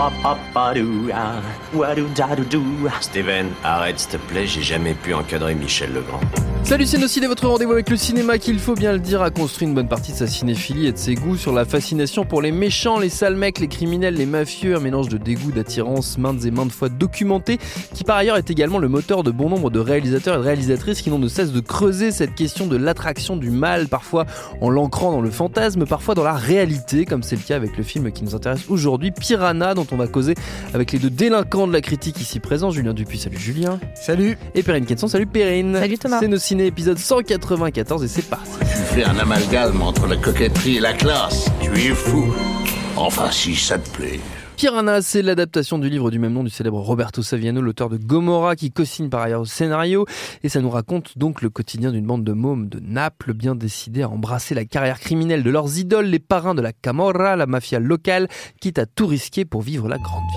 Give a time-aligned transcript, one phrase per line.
[0.00, 0.49] wop up
[3.00, 6.20] Steven, arrête s'il te plaît, j'ai jamais pu encadrer Michel Legrand.
[6.62, 9.74] Salut Ciné votre rendez-vous avec le cinéma qu'il faut bien le dire a construit une
[9.74, 12.98] bonne partie de sa cinéphilie et de ses goûts sur la fascination pour les méchants,
[12.98, 16.70] les sales mecs, les criminels, les mafieux, un mélange de dégoût, d'attirance maintes et maintes
[16.70, 17.58] fois documenté,
[17.94, 21.00] qui par ailleurs est également le moteur de bon nombre de réalisateurs et de réalisatrices
[21.00, 24.26] qui n'ont de cesse de creuser cette question de l'attraction du mal, parfois
[24.60, 27.82] en l'ancrant dans le fantasme, parfois dans la réalité, comme c'est le cas avec le
[27.82, 30.34] film qui nous intéresse aujourd'hui, Piranha, dont on va causer
[30.74, 33.78] avec les deux délinquants de la critique ici présents, Julien Dupuis, salut Julien.
[33.94, 34.38] Salut.
[34.54, 35.74] Et Perrine Kenson, salut Perrine.
[35.74, 36.18] Salut Thomas.
[36.20, 38.50] C'est nos ciné épisode 194 et c'est parti.
[38.60, 41.50] Tu fais un amalgame entre la coquetterie et la classe.
[41.62, 42.34] Tu es fou.
[42.96, 44.20] Enfin, si ça te plaît.
[44.60, 48.56] Piranha, c'est l'adaptation du livre du même nom du célèbre Roberto Saviano, l'auteur de Gomorra,
[48.56, 50.04] qui co-signe par ailleurs au scénario.
[50.42, 54.02] Et ça nous raconte donc le quotidien d'une bande de mômes de Naples, bien décidés
[54.02, 57.78] à embrasser la carrière criminelle de leurs idoles, les parrains de la Camorra, la mafia
[57.78, 58.28] locale,
[58.60, 60.36] quitte à tout risquer pour vivre la grande vie.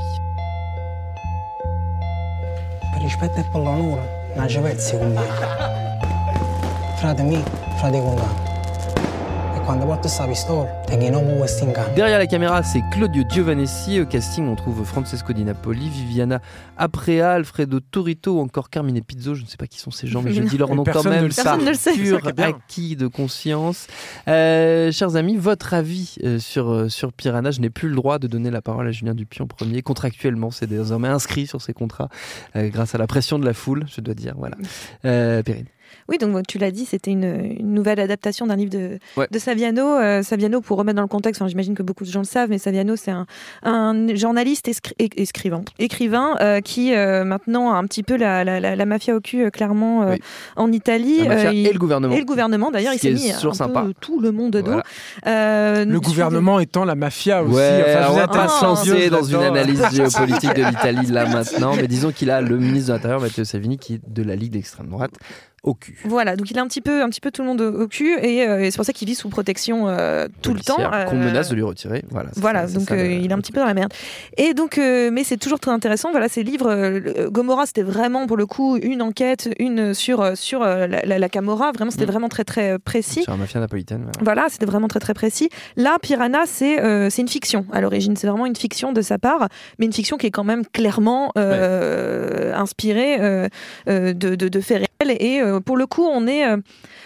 [11.96, 14.02] Derrière la caméra, c'est Claudio Giovanessi.
[14.02, 16.42] Au casting, on trouve Francesco Di Napoli, Viviana
[16.78, 19.36] Aprea, Alfredo Torito ou encore Carmine Pizzo.
[19.36, 21.30] Je ne sais pas qui sont ces gens, mais je dis leur nom quand même
[21.34, 23.88] par pur acquis de conscience.
[24.28, 28.20] Euh, chers amis, votre avis euh, sur, euh, sur Piranha Je n'ai plus le droit
[28.20, 29.82] de donner la parole à Julien Dupuis en premier.
[29.82, 32.10] Contractuellement, c'est désormais inscrit sur ses contrats
[32.54, 34.36] grâce à la pression de la foule, je dois dire.
[34.38, 34.58] Voilà.
[35.44, 35.68] Périne.
[36.10, 39.00] Oui, donc tu l'as dit, c'était une, nouvelle adaptation d'un livre de,
[39.30, 39.98] de Saviano.
[39.98, 42.58] Euh, Saviano, pour remettre dans le contexte, j'imagine que beaucoup de gens le savent, mais
[42.58, 43.12] Saviano, c'est
[43.64, 49.22] un, journaliste écrivain, écrivain euh, qui euh, maintenant a un petit peu la, mafia au
[49.22, 50.06] cul, clairement,
[50.56, 51.22] en Italie.
[51.22, 52.14] et le gouvernement.
[52.14, 53.84] Et le gouvernement, d'ailleurs, il s'est mis un sympa.
[53.84, 54.82] peu tout le monde dos.
[55.26, 57.54] le gouvernement étant la mafia aussi.
[57.54, 61.88] enfin, on va pas se lancer dans une analyse géopolitique de l'Italie là maintenant, mais
[61.88, 64.90] disons qu'il a le ministre de l'Intérieur, Matteo Savini, qui est de la Ligue d'extrême
[64.90, 65.14] droite
[65.64, 65.98] au cul.
[66.04, 68.18] Voilà, donc il a un petit peu, un petit peu tout le monde au, cul
[68.22, 70.76] et, euh, c'est pour ça qu'il vit sous protection euh, tout le temps.
[70.76, 72.04] Qu'on euh, menace de lui retirer.
[72.10, 73.94] Voilà, voilà donc il est un petit peu dans la merde.
[74.38, 76.12] Et donc, mais c'est toujours très intéressant.
[76.12, 80.88] Voilà, ces livres, Gomorrah, c'était vraiment pour le coup une enquête, une sur sur la,
[80.88, 81.72] la, Camorra.
[81.72, 82.12] Vraiment, c'était mm.
[82.12, 83.24] vraiment très très précis.
[83.24, 84.12] Sur la mafia napolitaine.
[84.22, 85.50] Voilà, c'était vraiment très très précis.
[85.78, 88.18] Là, Piranha, c'est c'est une fiction à l'origine.
[88.18, 89.48] C'est vraiment une fiction de sa part,
[89.80, 93.50] mais une fiction qui est quand même clairement inspirée
[93.88, 96.58] de, de, de faits réels et pour le coup, on est euh,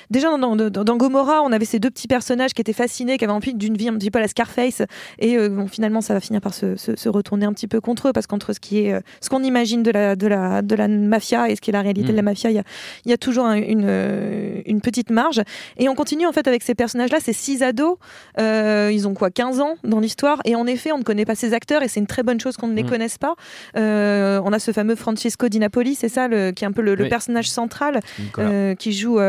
[0.09, 3.33] déjà dans, dans, Gomorrah, on avait ces deux petits personnages qui étaient fascinés, qui avaient
[3.33, 4.81] envie d'une vie un petit peu à la Scarface,
[5.19, 8.13] et euh, bon, finalement, ça va finir par se, retourner un petit peu contre eux,
[8.13, 11.49] parce qu'entre ce qui est, ce qu'on imagine de la, de la, de la mafia
[11.49, 12.25] et ce qui est la réalité de la mm.
[12.25, 12.63] mafia, il y a,
[13.05, 15.41] y a, toujours une, une petite marge.
[15.77, 17.97] Et on continue en fait avec ces personnages-là, ces six ados,
[18.37, 21.53] ils ont quoi, 15 ans dans l'histoire, et en effet, on ne connaît pas ces
[21.53, 22.89] acteurs, et c'est une très bonne chose qu'on ne les mm.
[22.89, 23.35] connaisse pas.
[23.75, 27.07] on a ce fameux Francesco Di Napoli, c'est ça, le, qui est un peu le,
[27.07, 27.99] personnage central,
[28.77, 29.19] qui joue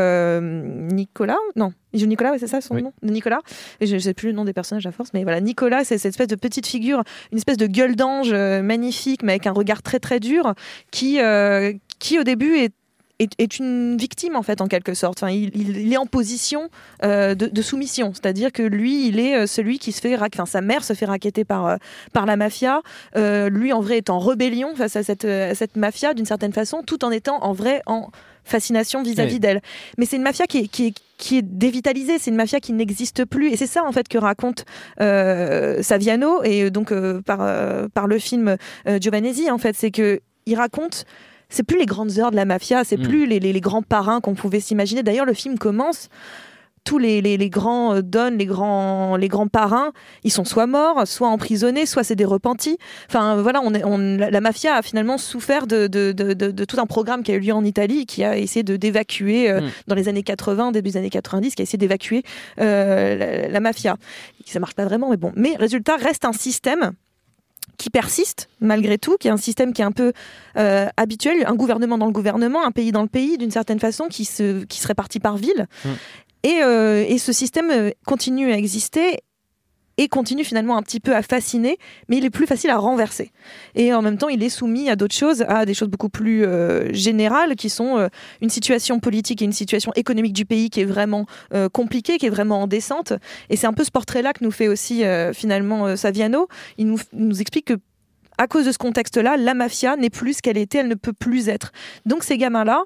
[0.69, 1.37] Nicolas.
[1.55, 3.39] Non, Nicolas, c'est ça son nom Nicolas.
[3.81, 6.11] je ne sais plus le nom des personnages à force, mais voilà, Nicolas, c'est cette
[6.11, 9.81] espèce de petite figure, une espèce de gueule d'ange euh, magnifique, mais avec un regard
[9.81, 10.53] très très dur,
[10.91, 12.73] qui, euh, qui au début est
[13.19, 15.21] est, une victime en fait en quelque sorte.
[15.21, 16.69] Enfin, il, est en position
[17.03, 20.83] euh, de, soumission, c'est-à-dire que lui, il est celui qui se fait, enfin sa mère
[20.83, 21.77] se fait raqueter par
[22.13, 22.81] par la mafia.
[23.15, 26.83] lui, en vrai, est en rébellion face à cette, à cette mafia d'une certaine façon,
[26.85, 28.09] tout en étant en vrai en
[28.49, 29.61] fascination vis-à-vis d'elle.
[29.97, 32.73] Mais c'est une mafia qui est, qui est, qui est dévitalisée, c'est une mafia qui
[32.73, 33.51] n'existe plus.
[33.51, 34.65] Et c'est ça, en fait, que raconte
[34.99, 38.57] euh, Saviano, et donc euh, par, euh, par le film
[38.99, 41.05] Giovanesi, en fait, c'est que il raconte
[41.49, 43.03] c'est plus les grandes heures de la mafia, c'est mm.
[43.03, 45.03] plus les, les, les, grands parrains qu'on pouvait s'imaginer.
[45.03, 46.09] D'ailleurs, le film commence
[46.83, 49.91] tous les, les, grands euh, dons, les grands, les grands parrains,
[50.23, 52.77] ils sont soit morts, soit emprisonnés, soit c'est des repentis.
[53.07, 57.23] Enfin, voilà, on, on la mafia a finalement souffert de, de, de, tout un programme
[57.23, 59.69] qui a eu lieu en Italie, qui a essayé de d'évacuer euh, mm.
[59.87, 62.23] dans les années 80, début des années 90, qui a essayé d'évacuer
[62.59, 63.97] euh, la, la, mafia.
[64.45, 65.31] Ça marche pas vraiment, mais bon.
[65.35, 66.93] Mais résultat, reste un système
[67.79, 70.13] qui persiste malgré tout, qui est un système qui est un peu
[70.57, 74.07] euh, habituel, un gouvernement dans le gouvernement, un pays dans le pays, d'une certaine façon,
[74.07, 75.65] qui se, qui se répartit par ville.
[75.83, 75.89] Mm.
[76.43, 79.19] Et, euh, et, ce système euh, continue à exister
[79.99, 83.31] et continue finalement un petit peu à fasciner, mais il est plus facile à renverser.
[83.75, 86.45] Et en même temps, il est soumis à d'autres choses, à des choses beaucoup plus
[86.45, 88.07] euh, générales, qui sont euh,
[88.41, 92.27] une situation politique et une situation économique du pays qui est vraiment euh, compliquée, qui
[92.27, 93.11] est vraiment en descente.
[93.49, 95.03] Et c'est un peu ce portrait-là que nous fait aussi
[95.33, 96.47] finalement Saviano.
[96.77, 97.73] Il nous, nous explique que
[98.39, 101.11] à cause de ce contexte-là, la mafia n'est plus ce qu'elle était, elle ne peut
[101.11, 101.73] plus être.
[102.05, 102.85] Donc ces gamins-là,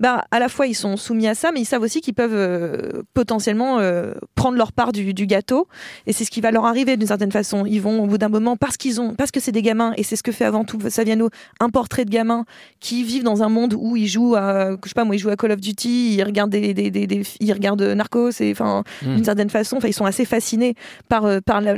[0.00, 2.34] bah, à la fois ils sont soumis à ça, mais ils savent aussi qu'ils peuvent
[2.34, 5.66] euh, potentiellement euh, prendre leur part du, gâteau.
[6.06, 7.64] Et c'est ce qui va leur arriver d'une certaine façon.
[7.66, 10.02] Ils vont au bout d'un moment, parce qu'ils ont, parce que c'est des gamins, et
[10.02, 12.44] c'est ce que fait avant tout Saviano, un portrait de gamins
[12.80, 15.30] qui vivent dans un monde où ils jouent à, je sais pas moi, ils jouent
[15.30, 19.14] à Call of Duty, ils regardent des, des, des, ils regardent Narcos, et enfin hmm.
[19.16, 20.74] d'une certaine façon, enfin ils sont assez fascinés
[21.08, 21.74] par euh, par la,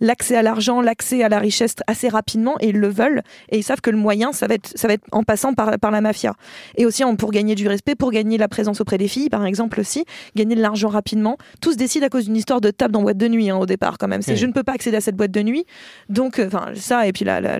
[0.00, 3.62] l'accès à l'argent, l'accès à la richesse assez rapidement et ils le veulent et ils
[3.62, 6.00] savent que le moyen ça va être ça va être en passant par, par la
[6.00, 6.34] mafia.
[6.76, 9.80] Et aussi pour gagner du respect, pour gagner la présence auprès des filles par exemple
[9.80, 10.04] aussi,
[10.34, 11.36] gagner de l'argent rapidement.
[11.60, 13.66] Tout se décide à cause d'une histoire de table dans boîte de nuit hein, au
[13.66, 14.22] départ quand même.
[14.22, 15.66] C'est je ne peux pas accéder à cette boîte de nuit.
[16.08, 17.58] Donc euh, enfin ça et puis la, la,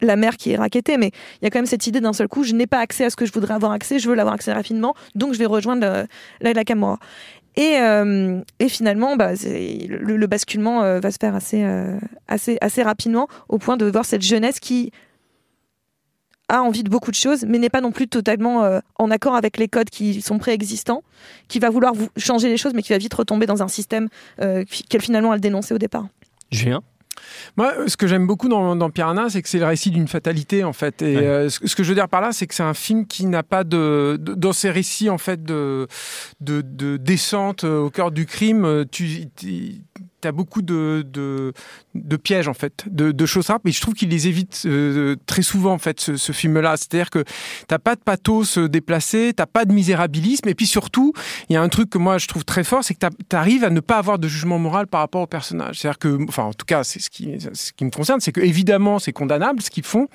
[0.00, 1.10] la mère qui est raquettée, mais
[1.40, 3.10] il y a quand même cette idée d'un seul coup, je n'ai pas accès à
[3.10, 5.82] ce que je voudrais avoir accès, je veux l'avoir accès rapidement, donc je vais rejoindre
[5.82, 6.06] la,
[6.40, 6.98] la, la Camorra.
[7.56, 11.98] Et, euh, et, finalement, bah, le, le, basculement euh, va se faire assez, euh,
[12.28, 14.92] assez, assez rapidement, au point de voir cette jeunesse qui
[16.48, 19.56] a envie de beaucoup de choses, mais n'est pas non plus totalement en accord avec
[19.56, 21.04] les codes qui sont préexistants,
[21.46, 25.00] qui va vouloir changer les choses, mais qui va vite retomber dans un système qu'elle
[25.00, 26.08] finalement a dénoncé au départ.
[26.50, 26.82] Julien?
[27.56, 30.64] Moi, ce que j'aime beaucoup dans, dans Piranha, c'est que c'est le récit d'une fatalité,
[30.64, 31.02] en fait.
[31.02, 33.26] Et euh, ce, que je veux dire par là, c'est que c'est un film qui
[33.26, 35.86] n'a pas de, dans ses récits, en fait, de,
[36.40, 38.84] de, de descente au cœur du crime.
[38.90, 39.82] Tu, tu
[40.28, 44.28] as beaucoup de, de, pièges en fait, de, choses simples, et je trouve qu'il les
[44.28, 46.76] évite euh, très souvent en fait ce, film-là.
[46.76, 47.24] C'est-à-dire que
[47.68, 51.12] t'as pas de pathos déplacé, t'as pas de misérabilisme, et puis surtout,
[51.48, 53.64] il y a un truc que moi je trouve très fort, c'est que tu arrives
[53.64, 55.78] à ne pas avoir de jugement moral par rapport au personnage.
[55.78, 59.12] C'est-à-dire que, enfin en tout cas, c'est ce qui, me concerne, c'est que évidemment c'est
[59.12, 60.08] condamnable ce qu'ils font,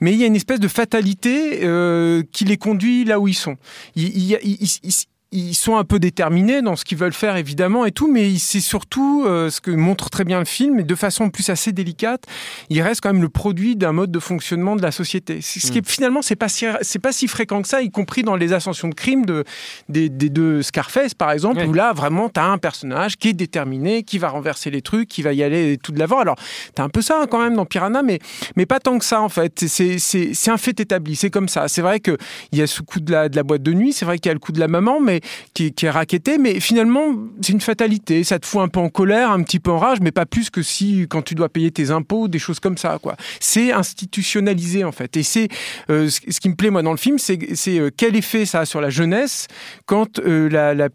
[0.00, 3.34] mais il y a une espèce de fatalité euh, qui les conduit là où ils
[3.34, 3.56] sont.
[3.94, 4.92] Il, il, il,
[5.32, 8.60] ils sont un peu déterminés dans ce qu'ils veulent faire évidemment et tout, mais c'est
[8.60, 12.24] surtout euh, ce que montre très bien le film, et de façon plus assez délicate,
[12.68, 15.40] il reste quand même le produit d'un mode de fonctionnement de la société.
[15.40, 15.84] Ce qui est, mm.
[15.84, 18.88] finalement c'est pas si c'est pas si fréquent que ça, y compris dans les ascensions
[18.88, 19.44] de crimes de
[19.88, 23.32] des, des deux Scarface par exemple, où là vraiment tu as un personnage qui est
[23.32, 26.18] déterminé, qui va renverser les trucs, qui va y aller tout de l'avant.
[26.18, 28.18] Alors tu as un peu ça hein, quand même dans Piranha, mais
[28.56, 29.64] mais pas tant que ça en fait.
[29.66, 31.68] C'est c'est un fait établi, c'est comme ça.
[31.68, 32.18] C'est vrai que
[32.52, 34.28] il y a ce coup de la de la boîte de nuit, c'est vrai qu'il
[34.28, 35.21] y a le coup de la maman, mais
[35.54, 38.24] qui, est raquetté, mais finalement, c'est une fatalité.
[38.24, 40.50] Ça te fout un peu en colère, un petit peu en rage, mais pas plus
[40.50, 43.16] que si, quand tu dois payer tes impôts, des choses comme ça, quoi.
[43.40, 45.16] C'est institutionnalisé, en fait.
[45.16, 45.48] Et c'est
[45.90, 47.38] euh, ce qui me plaît, moi, dans le film, c'est
[47.68, 49.48] euh, quel effet ça a sur la jeunesse
[49.86, 50.88] quand euh, la, la,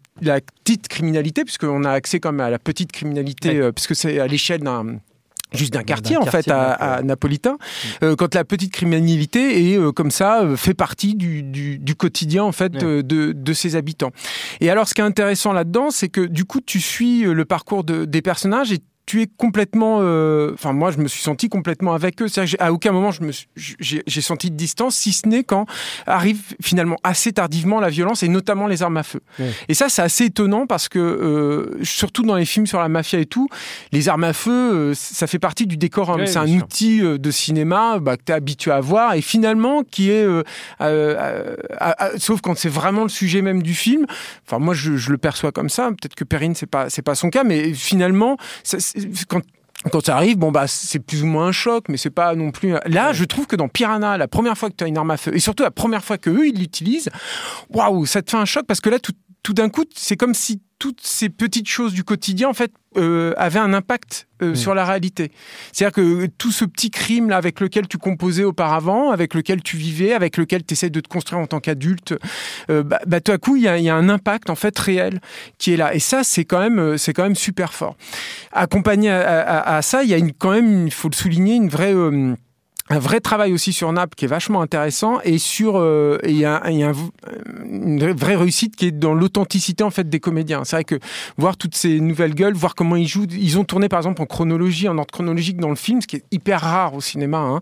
[0.64, 4.60] petite criminalité, puisqu'on a accès quand même à la petite criminalité, puisque c'est à l'échelle
[4.60, 4.98] d'un
[5.52, 8.04] juste d'un quartier, en fait à, Napolitain mm.
[8.04, 12.44] euh, quand la petite criminalité est euh, comme ça euh, fait partie du, du, quotidien
[12.44, 14.12] en fait de, de, ses habitants.
[14.60, 17.82] Et alors ce qui est intéressant là-dedans c'est que du coup tu suis le parcours
[17.82, 20.00] de, des personnages et tu es complètement.
[20.02, 22.28] Euh, enfin, moi, je me suis senti complètement avec eux.
[22.28, 23.22] C'est-à-dire à aucun moment, je
[23.56, 25.64] j'ai senti de distance, si ce n'est quand
[26.06, 29.20] arrive finalement assez tardivement la violence et notamment les armes à feu.
[29.68, 33.18] Et ça, c'est assez étonnant parce que, euh, surtout dans les films sur la mafia
[33.18, 33.48] et tout,
[33.92, 36.10] les armes à feu, euh, ça fait partie du décor.
[36.10, 36.26] Hein.
[36.26, 40.10] c'est un outil de cinéma bah, que tu es habitué à voir et finalement qui
[40.10, 40.26] est.
[42.18, 44.04] sauf quand c'est vraiment le sujet même du film.
[44.46, 45.88] Enfin, moi, je, je le perçois comme ça.
[45.88, 48.76] Peut-être que Perrine, c'est pas, c'est pas son cas, mais finalement, ça,
[49.28, 49.42] quand
[49.90, 52.50] quand ça arrive, bon bah c'est plus ou moins un choc, mais c'est pas non
[52.50, 52.74] plus.
[52.86, 55.16] Là, je trouve que dans Piranha, la première fois que tu as une arme à
[55.16, 57.10] feu, et surtout la première fois que eux ils l'utilisent,
[57.70, 59.12] waouh, ça te fait un choc parce que là tout,
[59.42, 63.34] tout d'un coup, c'est comme si toutes ces petites choses du quotidien, en fait, euh,
[63.36, 64.56] avaient un impact euh, mm.
[64.56, 65.30] sur la réalité.
[65.72, 69.76] C'est-à-dire que tout ce petit crime là avec lequel tu composais auparavant, avec lequel tu
[69.76, 72.14] vivais, avec lequel tu essaies de te construire en tant qu'adulte,
[72.70, 74.78] euh, bah, bah, tout à coup, il y a, y a, un impact en fait
[74.78, 75.20] réel
[75.58, 75.94] qui est là.
[75.94, 77.96] Et ça, c'est quand même, c'est quand même super fort.
[78.52, 81.56] Accompagné à, à, à ça, il y a une, quand même, il faut le souligner,
[81.56, 81.92] une vraie
[82.90, 86.44] un vrai travail aussi sur Naples qui est vachement intéressant et sur euh, il y
[86.44, 90.64] a, une vraie réussite qui est dans l'authenticité en fait des comédiens.
[90.64, 90.98] C'est vrai que
[91.36, 94.26] voir toutes ces nouvelles gueules, voir comment ils jouent, ils ont tourné par exemple en
[94.26, 97.60] chronologie, en ordre chronologique dans le film, ce qui est hyper rare au cinéma, hein.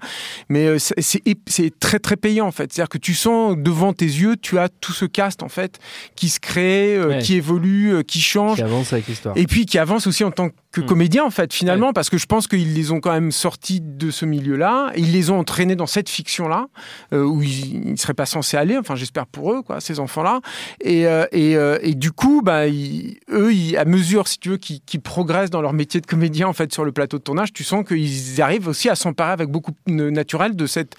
[0.49, 2.73] mais euh, c'est très très payant en fait.
[2.73, 5.79] C'est-à-dire que tu sens devant tes yeux, tu as tout ce cast en fait
[6.15, 9.79] qui se crée, euh, qui évolue, qui change, qui avance avec l'histoire, et puis qui
[9.79, 12.75] avance aussi en tant que que comédiens en fait finalement parce que je pense qu'ils
[12.75, 16.67] les ont quand même sortis de ce milieu-là, ils les ont entraînés dans cette fiction-là
[17.13, 18.77] où ils, ne seraient pas censés aller.
[18.77, 20.41] Enfin, j'espère pour eux, quoi, ces enfants-là.
[20.81, 21.03] Et,
[21.33, 21.53] et,
[21.83, 26.01] et, du coup, bah, eux, à mesure, si tu veux, qu'ils progressent dans leur métier
[26.01, 28.95] de comédien en fait sur le plateau de tournage, tu sens qu'ils arrivent aussi à
[28.95, 30.97] s'emparer avec beaucoup de naturel de cette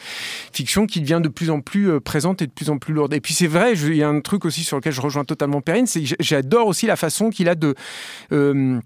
[0.53, 3.13] fiction qui devient de plus en plus présente et de plus en plus lourde.
[3.13, 5.61] Et puis c'est vrai, il y a un truc aussi sur lequel je rejoins totalement
[5.61, 7.75] Perrine, c'est que j'adore aussi la façon qu'il a de
[8.31, 8.79] euh,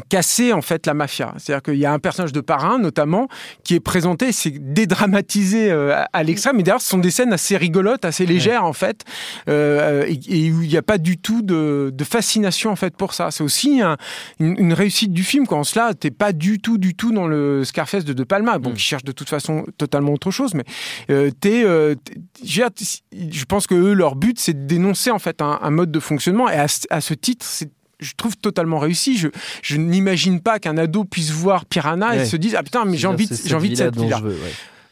[0.00, 1.34] casser en fait la mafia.
[1.38, 3.28] C'est-à-dire qu'il y a un personnage de parrain notamment
[3.64, 7.56] qui est présenté, c'est dédramatisé euh, à l'extrême, mais d'ailleurs ce sont des scènes assez
[7.56, 9.04] rigolotes, assez légères en fait,
[9.48, 13.30] euh, et, où il n'y a pas du tout de, fascination en fait pour ça.
[13.30, 13.82] C'est aussi
[14.40, 15.46] une, réussite du film.
[15.46, 18.70] Quand cela, t'es pas du tout, du tout dans le Scarface de De Palma, bon,
[18.70, 18.74] mm.
[18.74, 20.64] qui cherche de toute façon totalement autre chose, mais
[21.10, 21.62] euh, t'es,
[22.42, 26.48] je pense que eux, leur but, c'est de dénoncer en fait un, mode de fonctionnement,
[26.48, 29.16] et à, à ce titre, c'est je trouve totalement réussi.
[29.16, 29.28] Je,
[29.62, 33.06] je n'imagine pas qu'un ado puisse voir Piranha et se dise ah putain mais j'ai
[33.06, 34.22] envie, j'ai envie de cette vie-là.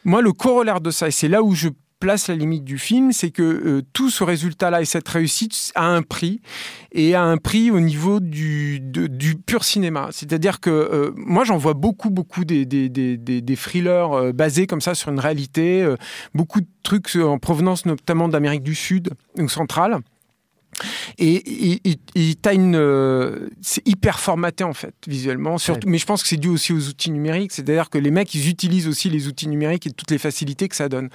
[0.03, 1.67] Moi, le corollaire de ça, et c'est là où je
[1.99, 5.85] place la limite du film, c'est que euh, tout ce résultat-là et cette réussite a
[5.85, 6.41] un prix,
[6.91, 10.09] et a un prix au niveau du, du pur cinéma.
[10.11, 14.67] C'est-à-dire que euh, moi, j'en vois beaucoup, beaucoup des, des, des, des thrillers euh, basés
[14.67, 15.85] comme ça sur une réalité,
[16.33, 19.97] beaucoup de trucs en provenance notamment d'Amérique du Sud ou centrale.
[21.17, 21.99] Et, et,
[22.53, 25.57] une, euh, c'est hyper formaté en fait visuellement.
[25.57, 27.51] Surtout, mais je pense que c'est dû aussi aux outils numériques.
[27.51, 30.75] C'est-à-dire que les mecs ils utilisent aussi les outils numériques et toutes les facilités que
[30.75, 31.09] ça donne.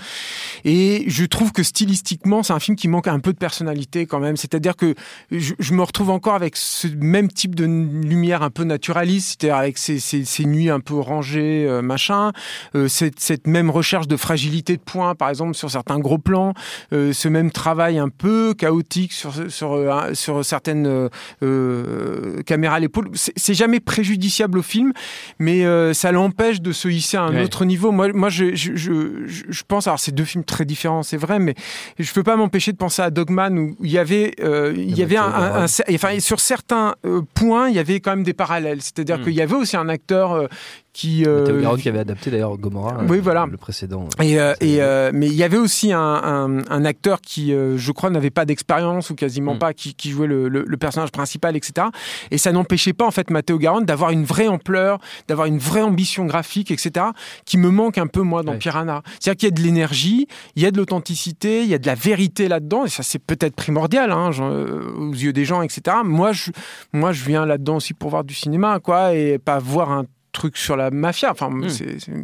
[0.65, 4.21] Et je trouve que stylistiquement c'est un film qui manque un peu de personnalité quand
[4.21, 4.37] même.
[4.37, 4.95] C'est-à-dire que
[5.31, 9.79] je, me retrouve encore avec ce même type de lumière un peu naturaliste, c'est-à-dire avec
[9.79, 12.33] ces, ces, nuits un peu rangées, euh, machin.
[12.75, 16.53] Euh, cette, cette, même recherche de fragilité de points, par exemple sur certains gros plans.
[16.91, 21.09] ce même travail un peu chaotique sur sur, euh, sur certaines euh,
[21.43, 23.11] euh, caméras à l'épaule.
[23.15, 24.93] C'est jamais préjudiciable au film,
[25.39, 25.63] mais
[25.95, 27.93] ça l'empêche de se hisser à un autre niveau.
[27.93, 31.39] Moi, moi je, je, je, je pense, alors c'est deux films très différents, c'est vrai,
[31.39, 31.55] mais
[31.99, 35.17] je peux pas m'empêcher de penser à Dogman où il y avait, il y avait
[35.17, 36.95] un, enfin, sur certains
[37.35, 38.83] points, il y avait quand même des parallèles.
[38.83, 39.25] C'est-à-dire hmm.
[39.25, 40.49] qu'il y avait aussi un acteur
[40.93, 43.47] qui euh, qui avait adapté d'ailleurs Gomorrah oui, voilà.
[43.51, 47.23] le précédent et, euh, et euh, mais il y avait aussi un, un, un acteur
[47.23, 49.59] qui euh, je crois n'avait pas d'expérience ou quasiment mm.
[49.59, 51.87] pas qui, qui jouait le, le, personnage principal etc
[52.31, 55.81] et ça n'empêchait pas en fait Matteo Garonne d'avoir une vraie ampleur d'avoir une vraie
[55.81, 57.07] ambition graphique etc
[57.47, 59.03] qui me manque un peu moi dans Piranha.
[59.19, 61.87] C'est-à-dire qu'il y a de l'énergie il y a de l'authenticité il y a de
[61.87, 66.33] la vérité là-dedans et ça c'est peut-être primordial hein, aux yeux des gens etc moi
[66.33, 66.51] je
[66.93, 70.57] moi je viens là-dedans aussi pour voir du cinéma quoi et pas voir un truc
[70.57, 71.31] sur la mafia.
[71.31, 71.69] Enfin, hmm.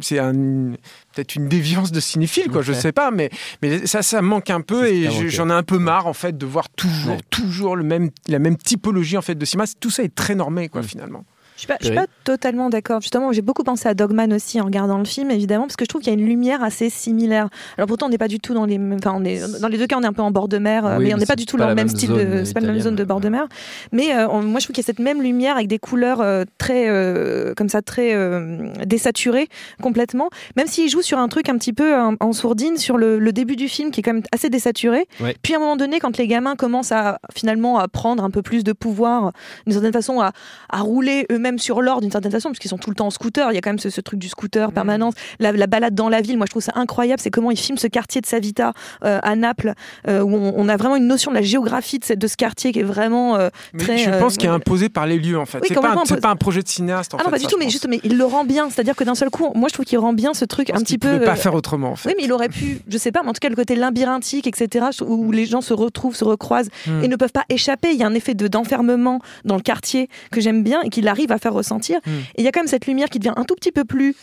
[0.01, 0.21] c'est
[1.13, 2.61] peut-être une déviance de cinéphile, quoi.
[2.61, 3.29] Je sais pas, mais
[3.61, 6.45] mais ça, ça manque un peu et j'en ai un peu marre en fait de
[6.45, 9.65] voir toujours, toujours le même, la même typologie en fait de cinéma.
[9.79, 10.85] Tout ça est très normé, quoi, hmm.
[10.85, 11.25] finalement.
[11.59, 13.01] Je ne suis, pas totalement d'accord.
[13.01, 15.89] Justement, j'ai beaucoup pensé à Dogman aussi en regardant le film, évidemment, parce que je
[15.89, 17.49] trouve qu'il y a une lumière assez similaire.
[17.77, 19.87] Alors pourtant, on n'est pas du tout dans les, enfin, on est dans les deux
[19.87, 21.57] cas, on est un peu en bord de mer, mais on n'est pas du tout
[21.57, 23.47] dans le même style de, c'est pas la même zone de bord de mer.
[23.91, 26.43] Mais euh, moi, je trouve qu'il y a cette même lumière avec des couleurs euh,
[26.57, 28.15] très, euh, comme ça, très
[28.85, 29.47] désaturées
[29.81, 30.29] complètement.
[30.55, 33.67] Même s'il joue sur un truc un petit peu en, sourdine sur le, début du
[33.67, 35.07] film, qui est quand même assez désaturé.
[35.43, 38.41] Puis à un moment donné, quand les gamins commencent à finalement à prendre un peu
[38.41, 39.31] plus de pouvoir,
[39.65, 40.31] d'une certaine façon, à,
[40.69, 43.51] à rouler eux-mêmes sur l'or d'une certaine façon, puisqu'ils sont tout le temps en scooter.
[43.51, 45.11] Il y a quand même ce, truc du scooter permanent.
[45.39, 47.21] La, balade dans la ville, moi je trouve ça incroyable.
[47.21, 49.73] C'est comment ils filment ce quartier de Savita euh, à Naples,
[50.07, 52.79] euh, où on, a vraiment une notion de la géographie de, de ce quartier qui
[52.79, 53.97] est vraiment euh, très.
[53.97, 55.59] Je pense qu'il est imposé par les lieux en fait.
[55.65, 57.13] c'est pas, pas, un projet de cinéaste.
[57.13, 58.69] En ah non, pas du tout, mais juste, mais il le rend bien.
[58.69, 60.97] C'est-à-dire que d'un seul coup, moi je trouve qu'il rend bien ce truc un petit
[60.97, 61.15] peu.
[61.15, 62.09] Il pas faire autrement en fait.
[62.09, 64.47] Oui, mais il aurait pu, je sais pas, mais en tout cas le côté labyrinthique,
[64.47, 67.03] etc., où les gens se retrouvent, se recroisent hmm.
[67.03, 67.91] et ne peuvent pas échapper.
[67.91, 71.07] Il y a un effet de d'enfermement dans le quartier que j'aime bien et qu'il
[71.07, 71.99] arrive à faire ressentir.
[72.05, 72.19] Hmm.
[72.35, 74.15] Et il y a quand même cette lumière qui devient un tout petit peu plus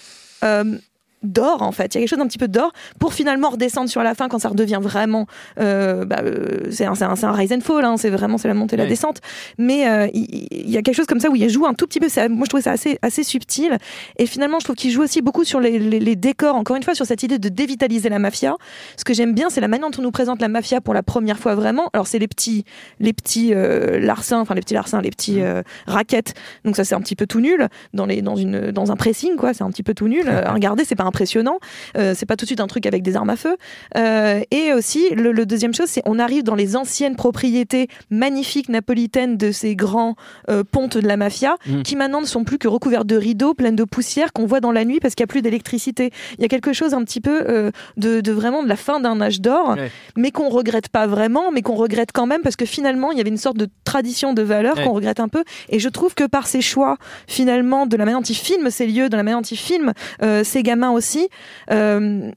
[0.44, 0.78] euh,
[1.22, 1.94] d'or en fait.
[1.94, 4.28] Il y a quelque chose d'un petit peu d'or pour finalement redescendre sur la fin
[4.28, 5.26] quand ça redevient vraiment.
[5.58, 8.54] Euh, bah, euh, c'est un, un, un, rise and fall, hein, c'est vraiment c'est la
[8.54, 9.20] montée et la descente.
[9.58, 12.00] Mais euh, il y, a quelque chose comme ça où il joue un tout petit
[12.00, 12.08] peu.
[12.28, 13.78] Moi je trouvais ça assez, assez subtil.
[14.18, 16.94] Et finalement je trouve qu'il joue aussi beaucoup sur les, les, décors, encore une fois
[16.94, 18.56] sur cette idée de dévitaliser la mafia.
[18.96, 21.02] Ce que j'aime bien c'est la manière dont on nous présente la mafia pour la
[21.02, 21.90] première fois vraiment.
[21.92, 22.64] Alors c'est les petits,
[23.00, 25.62] les petits larcins, enfin les petits larcins, les petits mmh.
[25.86, 26.34] raquettes.
[26.64, 29.36] Donc ça c'est un petit peu tout nul dans, les, dans, une, dans un pressing
[29.36, 29.54] quoi.
[29.54, 30.26] C'est un petit peu tout nul.
[30.46, 31.58] regardez, c'est pas un impressionnant.
[31.96, 33.56] Euh, c'est pas tout de suite un truc avec des armes à feu.
[33.96, 39.38] Euh, et aussi, le, deuxième chose, c'est on arrive dans les anciennes propriétés magnifiques napolitaines
[39.38, 40.14] de ces grands
[40.50, 41.82] euh, pontes de la mafia, mm.
[41.82, 44.72] qui maintenant ne sont plus que recouvertes de rideaux, pleines de poussière qu'on voit dans
[44.72, 46.10] la nuit parce qu'il n'y a plus d'électricité.
[46.36, 49.40] Il y a quelque chose un petit peu de, vraiment de la fin d'un âge
[49.40, 49.76] d'or,
[50.16, 53.20] mais qu'on regrette pas vraiment, mais qu'on regrette quand même parce que finalement, il y
[53.20, 54.84] avait une sorte de tradition de valeurs Ouais.
[54.84, 55.44] qu'on regrette un peu.
[55.68, 56.96] Et je trouve que par ses choix,
[57.28, 59.92] finalement, de la manière dont il filme ces lieux, de la manière dont il filme
[60.22, 61.28] euh, ces gamins aussi,
[61.70, 62.30] euh,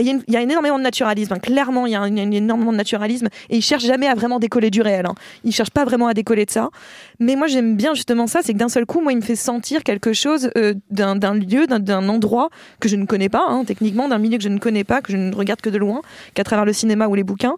[0.00, 1.34] il y, a énormément de naturalisme.
[1.34, 1.38] hein.
[1.38, 3.28] Clairement, il y, a un- énormément de naturalisme.
[3.50, 5.06] Et il cherche jamais à vraiment décoller du réel.
[5.06, 5.14] Hein.
[5.44, 6.70] Il cherche pas vraiment à décoller de ça.
[7.18, 9.36] Mais moi, j'aime bien justement ça, c'est que d'un seul coup, moi, il me fait
[9.36, 12.50] sentir quelque chose euh, d'un lieu, d'un- endroit
[12.80, 15.10] que je ne connais pas, hein, techniquement, d'un milieu que je ne connais pas, que
[15.12, 16.02] je ne regarde que de loin,
[16.34, 17.54] qu'à travers le cinéma ou les bouquins.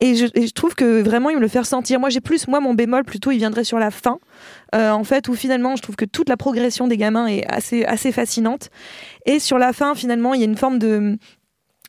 [0.00, 1.98] Et je, et je trouve que vraiment, il me le fait ressentir.
[1.98, 4.18] Moi, j'ai plus, moi, mon bémol plutôt, il viendrait sur la fin,
[4.74, 7.84] euh, en fait, où finalement, je trouve que toute la progression des gamins est assez,
[7.84, 8.68] assez fascinante.
[9.26, 11.16] Et sur la fin, finalement, il y a une forme de.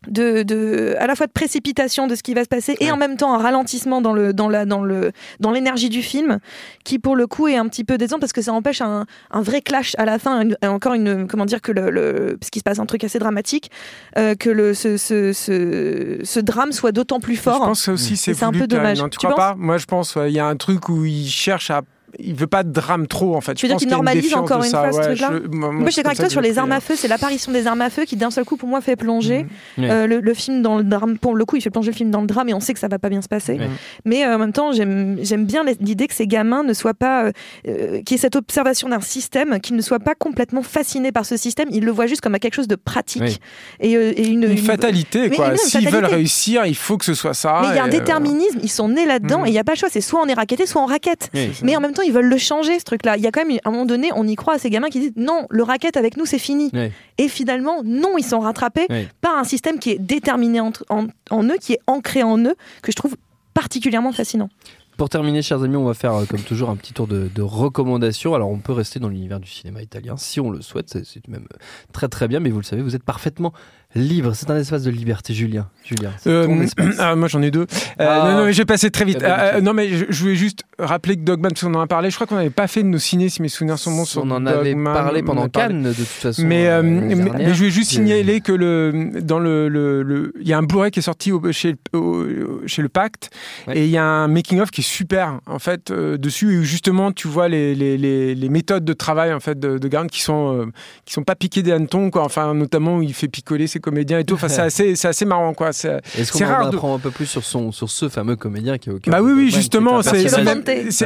[0.07, 2.91] De, de, à la fois de précipitation de ce qui va se passer et Ouais.
[2.91, 6.39] en même temps un ralentissement dans le dans la dans le dans l'énergie du film
[6.85, 9.41] qui pour le coup est un petit peu décevant parce que ça empêche un, un
[9.41, 12.61] vrai clash à la fin une- encore une comment dire que le, le parce qu'il
[12.61, 13.71] se passe un truc assez dramatique
[14.17, 17.85] euh, que le ce, ce, ce, ce drame soit d'autant plus Je fort pense que
[17.87, 18.99] ça aussi c'est un peu dommage.
[19.01, 19.55] non, tu, Tu crois pas?
[19.57, 21.81] Moi je pense ouais, il y a un truc où il cherche à
[22.17, 23.53] il veut pas de drame trop en fait.
[23.53, 26.11] Tu veux Je dire qu'il normalise encore une fois ce truc-là moi, je suis d'accord
[26.11, 26.95] avec toi sur les armes à feu.
[26.95, 29.45] c'est l'apparition des armes à feu qui d'un seul coup pour moi fait plonger
[29.77, 29.89] Mhm.
[29.89, 31.17] Euh, le, film dans le drame.
[31.17, 32.79] Pour le coup, il fait plonger le film dans le drame et on sait que
[32.79, 33.59] ça va pas bien se passer.
[34.05, 37.31] Mais euh, en même temps, j'aime bien l'idée que ces gamins ne soient pas,
[37.67, 41.25] euh, qu'il y ait cette observation d'un système, qu'ils ne soient pas complètement fascinés par
[41.25, 41.69] ce système.
[41.71, 43.41] Ils le voient juste comme à quelque chose de pratique
[43.79, 43.93] et,
[44.29, 45.55] une, fatalité quoi.
[45.57, 47.59] S'ils veulent réussir, il faut que ce soit ça.
[47.61, 48.59] Mais il y a un déterminisme.
[48.61, 49.45] Ils sont nés là-dedans Mhm.
[49.45, 49.89] et il n'y a pas le choix.
[49.91, 51.29] C'est soit on est raquetté, soit on raquette.
[51.63, 53.17] Mais en même temps, ils veulent le changer, ce truc-là.
[53.17, 54.89] Il y a quand même, à un moment donné, on y croit à ces gamins
[54.89, 56.69] qui disent non, le racket avec nous, c'est fini.
[57.17, 58.85] Et finalement, non, ils sont rattrapés
[59.21, 62.55] par un système qui est déterminé en, en- en eux, qui est ancré en eux,
[62.81, 63.15] que je trouve
[63.53, 64.49] particulièrement fascinant.
[64.97, 67.41] Pour terminer, chers amis, on va faire euh, comme toujours un petit tour de, de
[67.41, 68.35] recommandations.
[68.35, 71.25] Alors, on peut rester dans l'univers du cinéma italien si on le souhaite, c'est c'est
[71.29, 71.57] même euh,
[71.93, 73.53] très très bien, mais vous le savez, vous êtes parfaitement
[73.95, 74.33] libre.
[74.35, 75.67] C'est un espace de liberté, Julien.
[75.83, 76.65] Julien, Euh,
[76.99, 77.61] ah, moi j'en ai deux.
[77.61, 77.65] Euh,
[78.07, 78.29] Ah.
[78.31, 79.23] non, non, mais j'ai passé très vite.
[79.23, 82.09] Euh, non, mais je, je voulais juste rappeler que Dogman, parce qu'on en a parlé,
[82.11, 84.23] je crois qu'on n'avait pas fait de nos ciné, si mes souvenirs sont bons, sur
[84.23, 84.93] on en avait Dogman.
[84.93, 85.73] parlé pendant parlé.
[85.73, 86.43] Cannes, de toute façon.
[86.45, 90.63] Mais, je voulais juste signaler que le, dans le, le, le- il y a un
[90.63, 92.25] Blu-ray qui est sorti au- chez, au-
[92.67, 93.31] chez le Pacte
[93.67, 93.79] Ouais.
[93.79, 97.11] et il y a un making of qui est super en fait dessus où justement
[97.11, 100.21] tu vois les, les, les, les méthodes de travail en fait de, de Garn qui
[100.21, 100.67] sont
[101.05, 102.23] qui sont pas piquées des hannetons quoi.
[102.23, 104.35] Enfin notamment où il fait picoler ses comédiens et tout.
[104.35, 105.73] Enfin c'est assez c'est assez marrant quoi.
[105.73, 108.77] C'est- Est-ce qu'on rare de- apprend un peu plus sur, son, sur ce fameux comédien
[108.77, 110.91] qui est au cœur Bah de oui, oui, justement, c'est c'est- Volonté.
[110.91, 111.05] c'est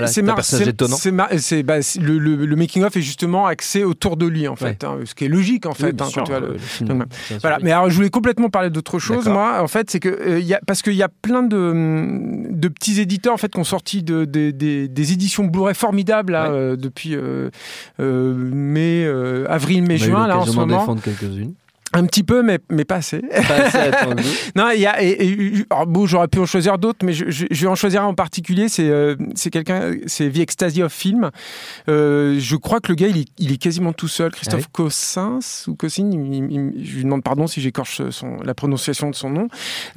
[1.64, 4.84] bah, c'est- le, le, le making of est justement axé autour de lui en fait,
[4.84, 6.58] hein, ce qui est logique en fait hein, sûr, quand tu vois le-
[7.42, 10.40] Voilà, mais alors je voulais complètement parler d'autre chose, moi, en fait, c'est que euh,
[10.40, 13.60] il y a, parce qu'il y a plein de, de petits éditeurs en fait qui
[13.60, 16.58] ont sorti de, de- des- des éditions Blu-ray formidables là, Ouais.
[16.58, 17.50] euh, depuis euh,
[18.00, 21.54] euh, mai, euh, avril, mai, On juin là en ce moment, quelques-unes.
[21.94, 23.22] Un petit peu, mais, mais pas assez.
[23.48, 24.24] Pas assez attendu.
[24.56, 27.26] Non, il y a, et, et- alors, bon, j'aurais pu en choisir d'autres, mais je,
[27.30, 28.70] je- je vais en choisir un en particulier.
[28.70, 31.30] C'est euh, c'est quelqu'un, c'est The Ecstasy of Film.
[31.90, 34.32] Euh, je crois que le gars, il est, il est quasiment tout seul.
[34.32, 38.02] Christophe Ah oui Cossins ou Cossins, il- il- il- je lui demande pardon si j'écorche
[38.44, 39.48] la prononciation de son nom.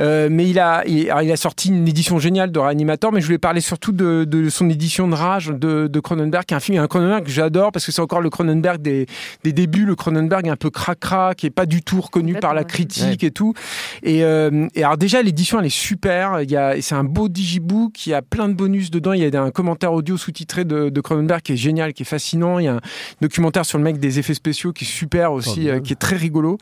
[0.00, 3.38] Euh, mais il a, il, a sorti une édition géniale de Reanimator, mais je voulais
[3.38, 6.78] parler surtout de, de son édition de Rage de, de Cronenberg, qui est un film,
[6.78, 9.06] un Cronenberg que j'adore parce que c'est encore le Cronenberg des,
[9.44, 12.64] des débuts, le Cronenberg un peu cracra, qui est pas du tout reconnu par la
[12.64, 13.54] critique et tout.
[14.02, 16.42] Et, euh, et alors déjà l'édition elle est super.
[16.42, 18.06] Il y a, c'est un beau digibook.
[18.06, 19.14] Il y a plein de bonus dedans.
[19.14, 22.06] Il y a un commentaire audio sous-titré de, de Cronenberg qui est génial, qui est
[22.06, 22.58] fascinant.
[22.58, 22.80] Il y a un
[23.22, 26.16] documentaire sur le mec des effets spéciaux qui est super aussi, euh, qui est très
[26.16, 26.58] rigolo.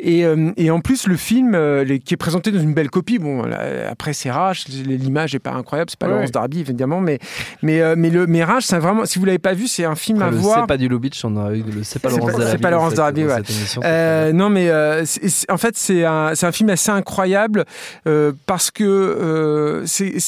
[0.00, 2.90] Et, euh, et en plus le film euh, les- qui est présenté dans une belle
[2.90, 3.18] copie.
[3.18, 6.14] Bon là, après c'est Rage, l'image est pas incroyable, c'est pas Ouais.
[6.14, 7.18] Laurence Darby évidemment, mais
[7.62, 9.94] mais euh, mais le mais Rage c'est vraiment si vous l'avez pas vu c'est un
[9.94, 10.60] film Après, à le voir.
[10.62, 12.50] C'est pas du Lubitsch, on a eu le C'est pas Laurence Dalaby.
[12.50, 13.82] c'est pas Laurence ouais.
[13.84, 17.64] Euh, non, mais euh, c'est- c'est- en fait, c'est un, film assez incroyable
[18.06, 20.18] euh, parce que euh, c'est-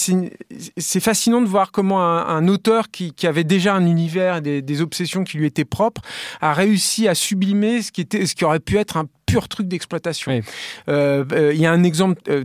[1.00, 4.62] fascinant de voir comment un, un auteur qui, qui avait déjà un univers et des,
[4.62, 6.02] des obsessions qui lui étaient propres
[6.40, 9.68] a réussi à sublimer ce qui, était, ce qui aurait pu être un pur truc
[9.68, 10.32] d'exploitation.
[10.32, 10.40] Oui.
[10.88, 12.20] Euh, euh, Il y a un exemple.
[12.28, 12.44] euh,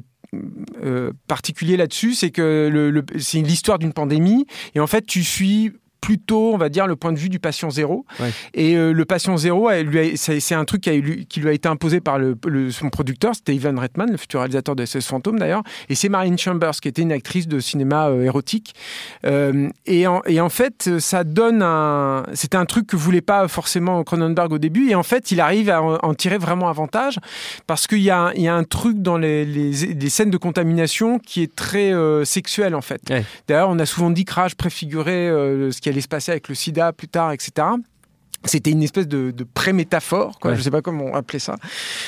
[0.84, 5.23] euh, particulier là-dessus, c'est que le, le- c'est l'histoire d'une pandémie et en fait tu
[5.23, 5.71] suis
[6.02, 8.06] plutôt, on va dire, le point de vue du patient zéro.
[8.20, 8.30] Ouais.
[8.54, 9.70] Et euh, le patient zéro,
[10.16, 12.90] c'est un truc qui, a eu- qui lui a été imposé par le, le- son
[12.90, 16.72] producteur, c'était Ivan Reitman, le futur réalisateur de SS Fantôme d'ailleurs, et c'est Marlene Chambers,
[16.82, 18.74] qui était une actrice de cinéma euh, érotique.
[19.26, 22.24] Euh, et, en, et en fait, ça donne un...
[22.34, 25.70] C'était un truc que voulait pas forcément Cronenberg au début, et en fait, il arrive
[25.70, 27.20] à en, en tirer vraiment avantage,
[27.68, 30.32] parce qu'il y, a un- il y a un truc dans les, les- les scènes
[30.32, 31.92] de contamination qui est très
[32.26, 33.02] sexuel, en fait.
[33.10, 33.26] Ouais.
[33.48, 35.28] D'ailleurs, on a souvent dit que Rage préfigurait
[35.72, 37.67] ce qui allait se passer avec le sida plus tard, etc.
[38.45, 40.56] c'était une espèce de, de pré-métaphore, quoi.
[40.56, 41.58] Je sais pas comment appeler ça.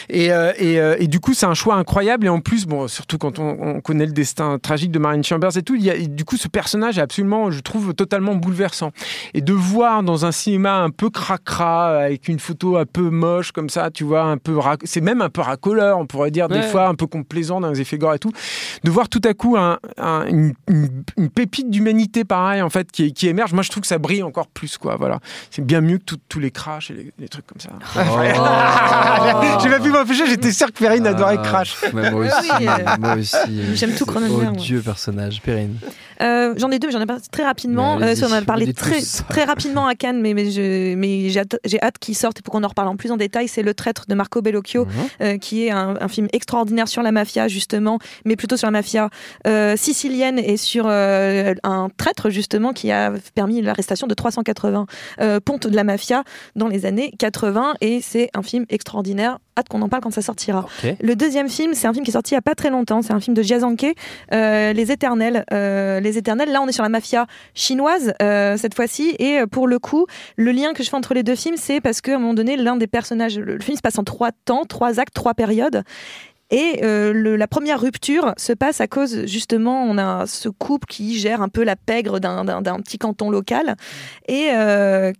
[0.10, 2.26] Et, euh, et, euh, et, du coup, c'est un choix incroyable.
[2.26, 5.58] Et en plus, bon, surtout quand on, on connaît le destin tragique de Marine Chambers
[5.58, 8.92] et tout, il y a, du coup, ce personnage est absolument, je trouve, totalement bouleversant.
[9.34, 13.52] Et de voir dans un cinéma un peu cracra, avec une photo un peu moche
[13.52, 16.62] comme ça, tu vois, un peu, c'est même un peu racoleur, on pourrait dire des
[16.62, 18.32] fois, un peu complaisant dans les effets gore et tout,
[18.84, 19.80] de voir tout à coup un,
[20.28, 23.54] une, une, pépite d'humanité pareil, en fait, qui, qui émerge.
[23.54, 24.96] Moi, je trouve que ça brille encore plus, quoi.
[24.96, 27.72] Voilà, c'est bien mieux que tout tous les Crash et les, trucs comme ça.
[27.74, 28.00] Oh.
[29.62, 31.44] j'ai pas pu m'empêcher, j'étais sûr que Perrine adorait ah.
[31.44, 31.76] Crash.
[31.92, 32.50] moi aussi,
[33.00, 33.76] moi aussi.
[33.76, 34.56] J'aime tout Cronenberg.
[34.56, 35.78] Dieu personnage, Perrine.
[36.22, 38.00] Euh, j'en ai deux, j'en ai parlé très rapidement.
[38.00, 42.16] Euh, on en a parlé très, très rapidement à Cannes, mais, mais, j'ai hâte, qu'ils
[42.16, 43.50] sortent et pour qu'on en reparle en plus en détail.
[43.50, 44.92] C'est Le Traître de Marco Bellocchio, mhm.
[45.22, 49.10] euh, qui est un, film extraordinaire sur la mafia, justement, mais plutôt sur la mafia
[49.76, 54.86] sicilienne et sur un traître, justement, qui a permis l'arrestation de 380
[55.44, 56.21] pontes de la mafia
[56.56, 57.76] dans les années 80.
[57.82, 60.66] Et c'est un film extraordinaire hâte qu'on en parle quand ça sortira.
[61.02, 63.02] Le deuxième film, c'est un film qui est sorti il n'y a pas très longtemps.
[63.02, 63.94] C'est un film de Jiazanke,
[64.34, 65.46] euh, Les Éternels.
[65.52, 69.16] Euh, les Éternels, là, on est sur la mafia chinoise euh, cette fois-ci.
[69.20, 70.06] Et pour le coup,
[70.38, 72.56] le lien que je fais entre les deux films, c'est parce qu'à un moment donné,
[72.56, 75.84] l'un des personnages, le film se passe en trois temps, trois actes, trois périodes.
[76.52, 81.42] Et la première rupture se passe à cause, justement, on a ce couple qui gère
[81.42, 83.76] un peu la pègre d'un petit canton local
[84.28, 84.50] et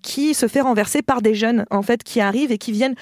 [0.02, 2.96] qui se fait renverser par des jeunes, en fait, qui arrivent et qui viennent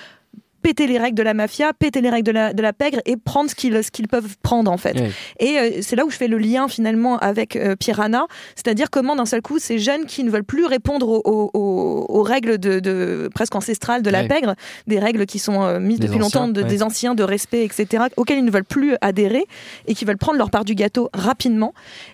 [0.62, 3.18] péter les règles de la mafia, péter les règles de la, de la pègre et
[3.18, 4.98] prendre ce qu'ils ce qu'ils peuvent prendre en fait.
[5.40, 9.16] Et euh, c'est là où je fais le lien finalement avec euh, Piranha, c'est-à-dire comment
[9.16, 13.30] d'un seul coup ces jeunes qui ne veulent plus répondre aux, aux, règles de, de,
[13.34, 14.56] presque ancestrales de la pègre,
[14.88, 18.40] des règles qui sont euh, mises depuis longtemps, de, des anciens de respect, etc., auxquelles
[18.40, 19.46] ils ne veulent plus adhérer
[19.88, 21.74] et qui veulent prendre leur part du gâteau rapidement.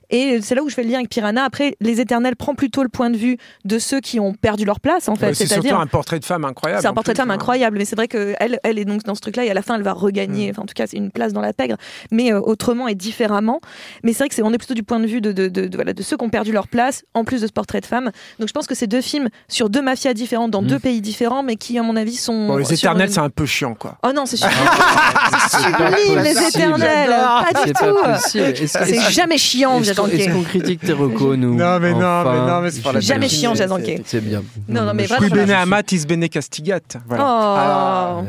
[0.10, 1.44] Et c'est là où je fais le lien avec Piranha.
[1.44, 4.80] Après, Les Éternels prend plutôt le point de vue de ceux qui ont perdu leur
[4.80, 5.34] place en fait.
[5.34, 6.82] c'est surtout un portrait de femme incroyable.
[6.82, 9.16] C'est un portrait de femme incroyable, mais c'est vrai que elle, elle est donc dans
[9.16, 10.52] ce truc-là et à la fin elle va regagner, mm.
[10.52, 11.76] enfin en tout cas c'est une place dans la pègre,
[12.12, 13.60] mais euh, autrement et différemment.
[14.04, 15.70] Mais c'est vrai que c'est on est plutôt du point de vue de, de, de,
[15.76, 18.12] voilà, de ceux qui ont perdu leur place, en plus de ce portrait de femme.
[18.40, 20.68] Donc je pense que c'est deux films sur deux mafias différentes dans mm.
[20.68, 22.48] deux pays différents, mais qui à mon avis sont.
[22.48, 23.98] Bon, les éternels c'est un peu chiant quoi.
[24.04, 27.98] Oh non c'est sublime, les éternels, pas du tout.
[28.20, 29.82] C'est jamais chiant.
[29.82, 33.00] Est-ce qu'on critique tes recos nous Non mais non mais non mais c'est pas la
[33.00, 34.02] Jamais chiant Jazanké.
[34.06, 34.44] C'est bien.
[34.68, 35.36] Non non mais vraiment.
[35.36, 36.80] bene amatis bene castigat.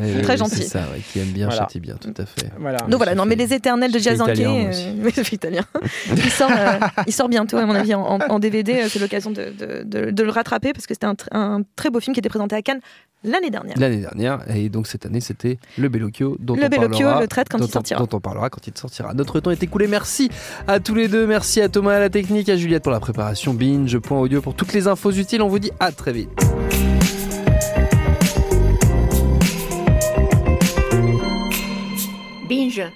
[0.00, 0.22] Ah.
[0.22, 0.56] très gentil.
[0.56, 2.50] C'est ça, qui aime bien, châtie bien, tout à fait.
[2.58, 2.78] Voilà.
[2.78, 4.72] Donc voilà, non, mais les éternels de Jazz Anké, euh,
[5.32, 5.64] italien.
[6.10, 8.82] il, sort, euh, il sort bientôt, à mon avis, en, DVD.
[8.82, 9.52] Euh, c'est l'occasion de,
[9.84, 12.54] de, de, le rattraper parce que c'était un, un, très beau film qui était présenté
[12.56, 12.80] à Cannes
[13.24, 13.76] l'année dernière.
[13.78, 17.48] L'année dernière, et donc cette année, c'était le Bellocchio, dont le on Bellocchio, le traite
[17.48, 18.00] quand il sortira.
[18.00, 19.14] Dont on parlera quand il sortira.
[19.14, 19.86] Notre temps est écoulé.
[19.86, 20.30] Merci
[20.66, 21.26] à tous les deux.
[21.26, 24.86] Merci à Thomas à la technique, à Juliette pour la préparation, binge.audio pour toutes les
[24.86, 25.42] infos utiles.
[25.42, 26.30] On vous dit à très vite.
[32.46, 32.92] 你病人